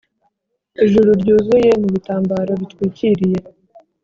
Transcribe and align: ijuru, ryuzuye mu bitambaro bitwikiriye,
ijuru, 0.85 1.09
ryuzuye 1.21 1.71
mu 1.81 1.87
bitambaro 1.93 2.51
bitwikiriye, 2.61 3.39